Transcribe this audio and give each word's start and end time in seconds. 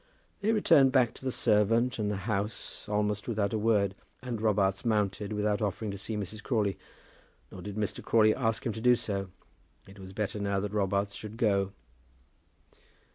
They 0.39 0.51
returned 0.51 0.91
back 0.91 1.13
to 1.13 1.23
the 1.23 1.31
servant 1.31 1.99
and 1.99 2.09
the 2.09 2.15
house 2.25 2.89
almost 2.89 3.27
without 3.27 3.53
a 3.53 3.59
word, 3.59 3.93
and 4.23 4.41
Robarts 4.41 4.83
mounted 4.83 5.31
without 5.31 5.61
offering 5.61 5.91
to 5.91 5.97
see 5.99 6.17
Mrs. 6.17 6.41
Crawley. 6.41 6.79
Nor 7.51 7.61
did 7.61 7.75
Mr. 7.75 8.03
Crawley 8.03 8.33
ask 8.33 8.65
him 8.65 8.73
to 8.73 8.81
do 8.81 8.95
so. 8.95 9.29
It 9.87 9.99
was 9.99 10.11
better 10.11 10.39
now 10.39 10.59
that 10.59 10.73
Robarts 10.73 11.13
should 11.13 11.37
go. 11.37 11.73